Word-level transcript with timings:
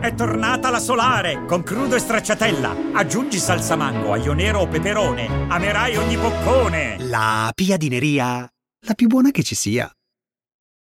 È 0.00 0.14
tornata 0.14 0.70
la 0.70 0.78
solare 0.78 1.44
con 1.46 1.62
crudo 1.62 1.94
e 1.94 1.98
stracciatella. 1.98 2.92
Aggiungi 2.92 3.38
salsa 3.38 3.76
mango, 3.76 4.12
aglio 4.12 4.34
nero 4.34 4.60
o 4.60 4.68
peperone. 4.68 5.26
Amerai 5.48 5.96
ogni 5.96 6.16
boccone. 6.16 6.96
La 7.08 7.50
piadineria, 7.54 8.48
la 8.86 8.94
più 8.94 9.06
buona 9.06 9.30
che 9.30 9.42
ci 9.42 9.54
sia. 9.54 9.90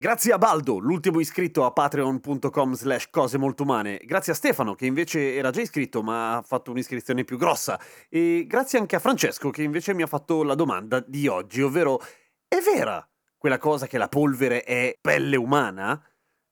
Grazie 0.01 0.33
a 0.33 0.39
Baldo, 0.39 0.79
l'ultimo 0.79 1.19
iscritto 1.19 1.65
a 1.65 1.73
patreon.com 1.73 2.75
slash 2.75 3.09
cose 3.11 3.37
molto 3.37 3.65
umane. 3.65 3.99
Grazie 4.05 4.33
a 4.33 4.37
Stefano, 4.37 4.75
che 4.75 4.87
invece 4.87 5.35
era 5.35 5.51
già 5.51 5.61
iscritto 5.61 6.03
ma 6.03 6.37
ha 6.37 6.43
fatto 6.43 6.71
un'iscrizione 6.71 7.25
più 7.25 7.37
grossa. 7.37 7.81
E 8.09 8.45
grazie 8.47 8.79
anche 8.79 8.95
a 8.95 9.01
Francesco, 9.01 9.51
che 9.51 9.63
invece 9.63 9.95
mi 9.95 10.03
ha 10.03 10.07
fatto 10.07 10.45
la 10.45 10.55
domanda 10.55 11.03
di 11.05 11.27
oggi, 11.27 11.63
ovvero 11.63 11.99
è 12.47 12.61
vera 12.61 13.05
quella 13.37 13.59
cosa 13.59 13.87
che 13.89 13.99
la 13.99 14.09
polvere 14.09 14.63
è 14.63 14.97
pelle 15.01 15.37
umana? 15.37 16.01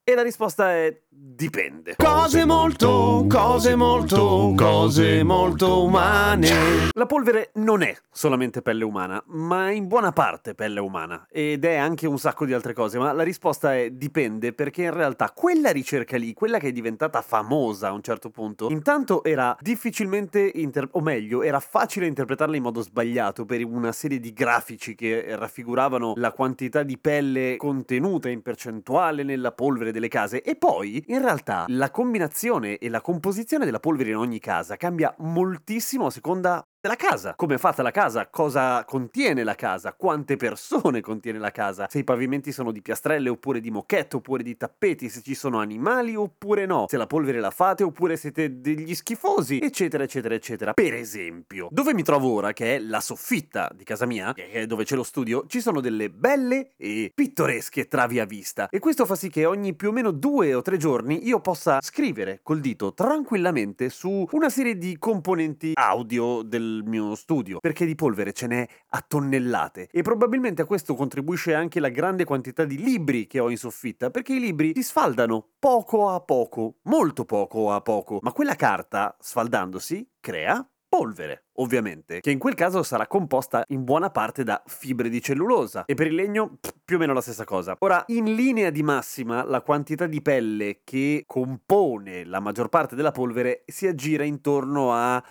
E 0.03 0.15
la 0.15 0.23
risposta 0.23 0.73
è 0.73 1.03
dipende. 1.37 1.97
Cose 1.97 2.47
molto, 2.47 3.27
cose 3.29 3.77
molto, 3.77 4.55
cose 4.57 5.23
molto 5.23 5.85
umane. 5.85 6.49
La 6.93 7.05
polvere 7.05 7.51
non 7.57 7.83
è 7.83 7.95
solamente 8.11 8.63
pelle 8.63 8.85
umana, 8.85 9.23
ma 9.27 9.71
in 9.71 9.87
buona 9.87 10.13
parte 10.13 10.55
pelle 10.55 10.81
umana 10.81 11.27
ed 11.31 11.67
è 11.67 11.77
anche 11.77 12.07
un 12.07 12.19
sacco 12.19 12.47
di 12.47 12.55
altre 12.55 12.73
cose, 12.73 12.99
ma 12.99 13.13
la 13.13 13.23
risposta 13.23 13.77
è 13.77 13.91
dipende 13.91 14.55
perché 14.55 14.85
in 14.85 14.95
realtà 14.95 15.31
quella 15.35 15.71
ricerca 15.71 16.17
lì, 16.17 16.33
quella 16.33 16.59
che 16.59 16.69
è 16.69 16.73
diventata 16.73 17.21
famosa 17.21 17.89
a 17.89 17.93
un 17.93 18.03
certo 18.03 18.31
punto, 18.31 18.71
intanto 18.71 19.23
era 19.23 19.55
difficilmente 19.61 20.51
inter- 20.55 20.89
o 20.93 21.01
meglio, 21.01 21.43
era 21.43 21.61
facile 21.61 22.07
interpretarla 22.07 22.57
in 22.57 22.63
modo 22.63 22.81
sbagliato 22.81 23.45
per 23.45 23.63
una 23.63 23.93
serie 23.93 24.19
di 24.21 24.33
grafici 24.33 24.95
che 24.95 25.37
raffiguravano 25.37 26.15
la 26.17 26.33
quantità 26.33 26.83
di 26.83 26.97
pelle 26.97 27.57
contenuta 27.59 28.31
in 28.31 28.41
percentuale 28.41 29.23
nella 29.23 29.53
polvere 29.53 29.93
delle 29.93 30.09
case 30.09 30.41
e 30.41 30.57
poi 30.57 31.05
in 31.07 31.21
realtà 31.21 31.65
la 31.69 31.91
combinazione 31.91 32.79
e 32.79 32.89
la 32.89 33.01
composizione 33.01 33.65
della 33.65 33.81
polvere 33.81 34.11
in 34.11 34.17
ogni 34.17 34.41
casa 34.41 34.77
cambia 34.77 35.15
moltissimo 35.19 36.07
a 36.07 36.11
seconda 36.11 36.67
della 36.81 36.97
casa. 36.97 37.35
Come 37.35 37.55
è 37.55 37.59
fatta 37.59 37.83
la 37.83 37.91
casa? 37.91 38.29
Cosa 38.29 38.85
contiene 38.85 39.43
la 39.43 39.55
casa? 39.55 39.95
Quante 39.95 40.37
persone 40.37 41.01
contiene 41.01 41.39
la 41.39 41.51
casa? 41.51 41.87
Se 41.89 41.99
i 41.99 42.05
pavimenti 42.05 42.53
sono 42.53 42.71
di 42.71 42.83
piastrelle 42.83 43.29
oppure 43.29 43.61
di 43.61 43.71
moquette 43.71 44.17
oppure 44.17 44.43
di 44.43 44.57
tappeti, 44.57 45.09
se 45.09 45.23
ci 45.23 45.35
sono 45.35 45.59
animali 45.59 46.15
oppure 46.15 46.67
no, 46.67 46.87
se 46.89 46.97
la 46.97 47.07
polvere 47.07 47.41
la 47.41 47.51
fate 47.51 47.83
oppure 47.83 48.17
siete 48.17 48.61
degli 48.61 48.95
schifosi, 48.95 49.59
eccetera, 49.59 50.05
eccetera, 50.05 50.35
eccetera. 50.35 50.73
Per 50.73 50.95
esempio, 50.95 51.69
dove 51.71 51.95
mi 51.95 52.03
trovo 52.03 52.33
ora, 52.33 52.53
che 52.53 52.77
è 52.77 52.79
la 52.79 53.01
soffitta 53.01 53.71
di 53.75 53.85
casa 53.85 54.07
mia, 54.07 54.33
che 54.33 54.51
è 54.51 54.67
dove 54.67 54.85
c'è 54.85 54.95
lo 54.95 55.03
studio, 55.03 55.45
ci 55.49 55.61
sono 55.61 55.81
delle 55.81 56.11
belle 56.11 56.73
e 56.77 57.11
pittoresche 57.15 57.89
travi 57.89 58.21
a 58.21 58.25
vista. 58.25 58.69
E 58.69 58.79
questo 58.79 59.07
fa 59.07 59.17
sì 59.17 59.29
che 59.29 59.45
ogni 59.45 59.75
più 59.75 59.89
o 59.89 59.93
meno 59.93 60.11
due 60.11 60.55
o 60.55 60.63
tre 60.63 60.77
giorni 60.77 61.27
io 61.27 61.41
possa 61.41 61.81
scrivere 61.81 62.41
col 62.43 62.61
dito 62.61 62.95
tranquillamente 62.95 63.89
su 63.89 64.27
una 64.31 64.49
serie 64.49 64.77
di 64.77 64.99
componenti 64.99 65.73
audio 65.75 66.43
del 66.43 66.76
mio 66.85 67.15
studio, 67.15 67.59
perché 67.61 67.87
di 67.87 67.95
polvere 67.95 68.33
ce 68.33 68.47
n'è 68.47 68.69
a 68.89 69.05
tonnellate. 69.07 69.89
E 69.91 70.03
probabilmente 70.03 70.63
a 70.63 70.67
questo 70.67 70.95
contribuisce 70.95 71.55
anche 71.55 71.81
la 71.81 71.89
grande 71.89 72.25
quantità 72.25 72.65
di 72.65 72.79
libri 72.79 73.27
che 73.27 73.39
ho 73.39 73.51
in 73.51 73.57
soffitta, 73.57 74.11
perché 74.11 74.35
i 74.35 74.41
libri 74.41 74.73
si 74.75 74.83
sfaldano 74.83 75.47
poco 75.59 76.09
a 76.09 76.21
poco, 76.21 76.77
molto 76.83 77.25
poco 77.25 77.73
a 77.73 77.81
poco, 77.81 78.19
ma 78.23 78.33
quella 78.33 78.55
carta, 78.55 79.17
sfaldandosi, 79.19 80.09
crea 80.21 80.69
polvere, 80.89 81.47
ovviamente, 81.55 82.21
che 82.21 82.31
in 82.31 82.39
quel 82.39 82.55
caso 82.55 82.83
sarà 82.83 83.07
composta 83.07 83.65
in 83.69 83.85
buona 83.85 84.11
parte 84.11 84.45
da 84.45 84.63
fibre 84.67 85.09
di 85.09 85.21
cellulosa. 85.21 85.85
E 85.85 85.95
per 85.95 86.07
il 86.07 86.15
legno 86.15 86.59
più 86.85 86.97
o 86.97 86.99
meno 86.99 87.13
la 87.13 87.21
stessa 87.21 87.45
cosa. 87.45 87.77
Ora, 87.81 88.03
in 88.09 88.35
linea 88.35 88.71
di 88.71 88.83
massima, 88.83 89.45
la 89.45 89.61
quantità 89.61 90.07
di 90.07 90.23
pelle 90.23 90.81
che 90.85 91.25
compone 91.27 92.25
la 92.25 92.41
maggior 92.41 92.69
parte 92.69 92.95
della 92.95 93.13
polvere 93.13 93.65
si 93.67 93.87
aggira 93.87 94.25
intorno 94.25 94.93
a 94.93 95.23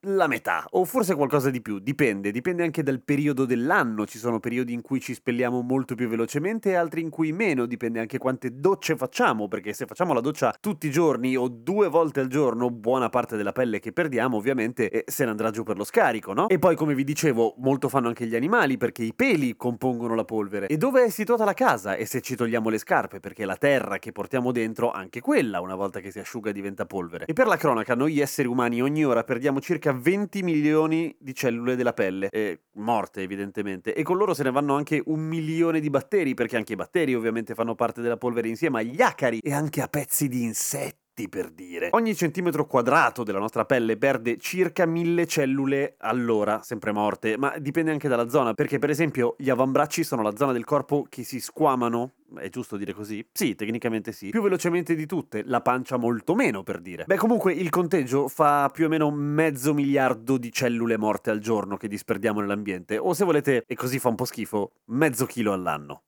la 0.00 0.26
metà, 0.26 0.64
o 0.70 0.84
forse 0.84 1.14
qualcosa 1.14 1.50
di 1.50 1.60
più, 1.60 1.78
dipende, 1.78 2.30
dipende 2.30 2.62
anche 2.62 2.82
dal 2.82 3.00
periodo 3.00 3.44
dell'anno, 3.44 4.06
ci 4.06 4.18
sono 4.18 4.38
periodi 4.38 4.72
in 4.72 4.82
cui 4.82 5.00
ci 5.00 5.14
spelliamo 5.14 5.62
molto 5.62 5.94
più 5.94 6.08
velocemente 6.08 6.70
e 6.70 6.74
altri 6.74 7.00
in 7.00 7.10
cui 7.10 7.32
meno, 7.32 7.66
dipende 7.66 7.98
anche 7.98 8.18
quante 8.18 8.60
docce 8.60 8.96
facciamo, 8.96 9.48
perché 9.48 9.72
se 9.72 9.86
facciamo 9.86 10.12
la 10.12 10.20
doccia 10.20 10.54
tutti 10.60 10.86
i 10.86 10.90
giorni 10.90 11.36
o 11.36 11.48
due 11.48 11.88
volte 11.88 12.20
al 12.20 12.28
giorno, 12.28 12.70
buona 12.70 13.08
parte 13.08 13.36
della 13.36 13.52
pelle 13.52 13.80
che 13.80 13.92
perdiamo 13.92 14.36
ovviamente 14.36 14.90
eh, 14.90 15.04
se 15.10 15.24
ne 15.24 15.30
andrà 15.30 15.50
giù 15.50 15.64
per 15.64 15.76
lo 15.76 15.84
scarico, 15.84 16.32
no? 16.32 16.48
E 16.48 16.58
poi 16.58 16.76
come 16.76 16.94
vi 16.94 17.02
dicevo, 17.02 17.54
molto 17.58 17.88
fanno 17.88 18.08
anche 18.08 18.26
gli 18.26 18.36
animali, 18.36 18.76
perché 18.76 19.02
i 19.02 19.14
peli 19.14 19.56
compongono 19.56 20.14
la 20.14 20.24
polvere. 20.24 20.66
E 20.68 20.76
dove 20.76 21.04
è 21.04 21.10
situata 21.10 21.44
la 21.44 21.54
casa? 21.54 21.96
E 21.96 22.06
se 22.06 22.20
ci 22.20 22.36
togliamo 22.36 22.68
le 22.68 22.78
scarpe, 22.78 23.18
perché 23.18 23.44
la 23.44 23.56
terra 23.56 23.98
che 23.98 24.12
portiamo 24.12 24.52
dentro, 24.52 24.92
anche 24.92 25.20
quella, 25.20 25.60
una 25.60 25.74
volta 25.74 26.00
che 26.00 26.10
si 26.10 26.18
asciuga, 26.20 26.52
diventa 26.52 26.86
polvere. 26.86 27.24
E 27.26 27.32
per 27.32 27.46
la 27.46 27.56
cronaca, 27.56 27.94
noi 27.94 28.20
esseri 28.20 28.46
umani 28.46 28.80
ogni 28.80 29.04
ora 29.04 29.24
perdiamo 29.24 29.60
circa 29.60 29.85
20 29.92 30.42
milioni 30.42 31.14
di 31.18 31.34
cellule 31.34 31.76
della 31.76 31.92
pelle, 31.92 32.28
eh, 32.30 32.62
morte 32.74 33.22
evidentemente, 33.22 33.94
e 33.94 34.02
con 34.02 34.16
loro 34.16 34.34
se 34.34 34.42
ne 34.42 34.50
vanno 34.50 34.74
anche 34.74 35.02
un 35.06 35.20
milione 35.20 35.80
di 35.80 35.90
batteri, 35.90 36.34
perché 36.34 36.56
anche 36.56 36.72
i 36.72 36.76
batteri 36.76 37.14
ovviamente 37.14 37.54
fanno 37.54 37.74
parte 37.74 38.00
della 38.00 38.16
polvere 38.16 38.48
insieme 38.48 38.80
agli 38.80 39.00
acari 39.00 39.38
e 39.38 39.52
anche 39.52 39.82
a 39.82 39.88
pezzi 39.88 40.28
di 40.28 40.42
insetti 40.42 41.05
per 41.28 41.50
dire. 41.50 41.88
Ogni 41.92 42.14
centimetro 42.14 42.66
quadrato 42.66 43.24
della 43.24 43.38
nostra 43.38 43.64
pelle 43.64 43.96
perde 43.96 44.36
circa 44.36 44.84
mille 44.86 45.26
cellule 45.26 45.94
all'ora, 45.98 46.60
sempre 46.62 46.92
morte, 46.92 47.36
ma 47.38 47.56
dipende 47.58 47.90
anche 47.90 48.08
dalla 48.08 48.28
zona, 48.28 48.52
perché 48.52 48.78
per 48.78 48.90
esempio 48.90 49.34
gli 49.38 49.50
avambracci 49.50 50.04
sono 50.04 50.22
la 50.22 50.36
zona 50.36 50.52
del 50.52 50.64
corpo 50.64 51.06
che 51.08 51.24
si 51.24 51.40
squamano 51.40 52.12
è 52.34 52.48
giusto 52.48 52.76
dire 52.76 52.92
così? 52.92 53.26
Sì, 53.32 53.54
tecnicamente 53.54 54.12
sì. 54.12 54.30
Più 54.30 54.42
velocemente 54.42 54.94
di 54.94 55.06
tutte, 55.06 55.42
la 55.44 55.60
pancia 55.60 55.96
molto 55.96 56.34
meno 56.34 56.62
per 56.62 56.80
dire. 56.80 57.04
Beh, 57.06 57.16
comunque 57.16 57.52
il 57.52 57.70
conteggio 57.70 58.28
fa 58.28 58.68
più 58.72 58.86
o 58.86 58.88
meno 58.88 59.10
mezzo 59.10 59.72
miliardo 59.72 60.36
di 60.36 60.52
cellule 60.52 60.96
morte 60.96 61.30
al 61.30 61.38
giorno 61.38 61.76
che 61.76 61.88
disperdiamo 61.88 62.40
nell'ambiente, 62.40 62.98
o 62.98 63.14
se 63.14 63.24
volete, 63.24 63.64
e 63.66 63.74
così 63.74 63.98
fa 63.98 64.08
un 64.08 64.16
po' 64.16 64.24
schifo, 64.24 64.72
mezzo 64.86 65.24
chilo 65.26 65.52
all'anno. 65.52 66.02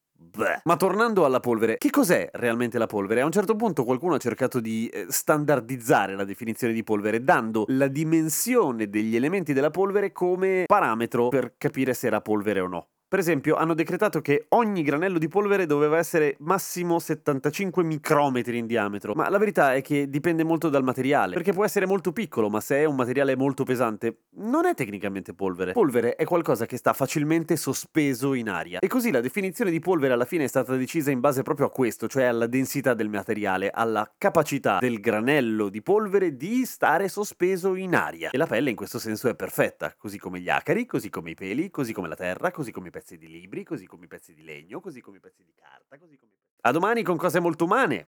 Ma 0.65 0.77
tornando 0.77 1.25
alla 1.25 1.41
polvere, 1.41 1.77
che 1.79 1.91
cos'è 1.91 2.31
realmente 2.35 2.79
la 2.79 2.87
polvere? 2.87 3.21
A 3.21 3.25
un 3.25 3.33
certo 3.33 3.57
punto 3.57 3.85
qualcuno 3.85 4.15
ha 4.15 4.19
cercato 4.19 4.61
di 4.61 4.89
eh, 4.89 5.07
standardizzare 5.09 6.15
la 6.15 6.25
definizione 6.25 6.73
di 6.73 6.85
polvere, 6.85 7.23
dando 7.23 7.65
la 7.69 7.89
dimensione 7.89 8.89
degli 8.89 9.17
elementi 9.17 9.53
della 9.53 9.71
polvere 9.71 10.13
come 10.13 10.65
parametro 10.67 11.29
per 11.29 11.55
capire 11.59 11.95
se 11.95 12.07
era 12.07 12.21
polvere 12.21 12.61
o 12.61 12.67
no. 12.67 12.87
Per 13.09 13.19
esempio, 13.19 13.55
hanno 13.55 13.73
decretato 13.73 14.21
che 14.21 14.45
ogni 14.51 14.83
granello 14.83 15.17
di 15.17 15.29
polvere 15.29 15.65
doveva 15.65 15.97
essere 15.97 16.37
massimo 16.41 16.99
75 16.99 17.83
micrometri 17.83 18.59
in 18.59 18.67
diametro, 18.67 19.15
ma 19.15 19.31
la 19.31 19.39
verità 19.39 19.73
è 19.73 19.81
che 19.81 20.11
dipende 20.11 20.45
molto 20.45 20.69
dal 20.69 20.83
materiale, 20.83 21.33
perché 21.33 21.55
può 21.55 21.65
essere 21.65 21.87
molto 21.87 22.13
piccolo, 22.13 22.51
ma 22.51 22.61
se 22.61 22.77
è 22.77 22.85
un 22.85 22.97
materiale 22.97 23.35
molto 23.35 23.65
pesante, 23.65 24.25
non 24.41 24.67
è 24.67 24.75
tecnicamente 24.75 25.33
polvere. 25.33 25.73
Polvere 25.73 26.17
è 26.17 26.25
qualcosa 26.27 26.67
che 26.67 26.77
sta 26.77 26.93
facilmente 26.93 27.57
sospeso 27.57 28.35
in 28.35 28.51
aria. 28.51 28.81
E 28.81 28.89
così 28.89 29.11
la 29.11 29.23
definizione 29.23 29.71
di 29.71 29.81
polvere 29.81 30.13
alla 30.13 30.27
fine 30.27 30.45
è 30.45 30.49
stata 30.49 30.77
decisa 30.77 31.11
in 31.11 31.21
base 31.21 31.41
proprio 31.41 31.69
a 31.69 31.71
questo, 31.71 32.09
cioè 32.09 32.25
alla 32.25 32.47
densità 32.47 32.93
del 32.93 33.09
materiale, 33.09 33.71
alla 33.71 34.13
capacità 34.19 34.81
del 34.81 35.01
granello 35.01 35.71
di 35.71 35.81
polvere 35.81 36.37
di 36.37 36.67
stare 36.67 37.09
sospeso 37.09 37.75
in 37.75 37.95
aria. 37.95 38.29
E 38.29 38.37
la 38.37 38.47
pelle 38.47 38.69
in 38.69 38.77
questo 38.77 38.99
senso 38.99 39.31
è 39.31 39.35
perfetta, 39.35 39.95
così 39.97 40.19
come 40.19 40.41
gli 40.41 40.51
acari, 40.51 40.85
così 40.85 41.09
come 41.09 41.31
i 41.31 41.35
peli, 41.35 41.71
così 41.71 41.95
come 41.95 42.09
la 42.09 42.15
terra, 42.15 42.51
così 42.51 42.71
come 42.71 42.89
i 42.89 42.97
pezzi 42.99 43.17
di 43.17 43.29
libri, 43.29 43.63
così 43.63 43.87
come 43.87 44.07
i 44.07 44.09
pezzi 44.09 44.35
di 44.35 44.43
legno, 44.43 44.81
così 44.81 45.01
come 45.01 45.19
i 45.19 45.21
pezzi 45.21 45.45
di 45.45 45.55
carta, 45.55 45.97
così 45.99 46.17
come 46.17 46.33
i 46.33 46.37
pezzi... 46.37 46.59
A 46.63 46.73
domani 46.73 47.05
con 47.05 47.17
cose 47.17 47.39
molto 47.39 47.65
umane! 47.65 48.09